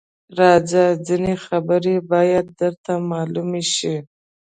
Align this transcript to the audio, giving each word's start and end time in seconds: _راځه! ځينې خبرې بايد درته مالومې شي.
_راځه! 0.39 0.85
ځينې 1.07 1.33
خبرې 1.45 1.95
بايد 2.11 2.45
درته 2.59 2.93
مالومې 3.09 3.63
شي. 3.75 3.95